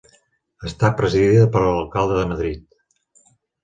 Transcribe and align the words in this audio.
Està 0.69 0.91
presidida 1.03 1.45
per 1.59 1.63
l'Alcalde 1.69 2.19
de 2.23 2.29
Madrid. 2.35 2.85